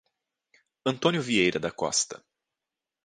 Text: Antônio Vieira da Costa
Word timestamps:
Antônio 0.83 1.21
Vieira 1.21 1.59
da 1.59 1.69
Costa 1.71 2.25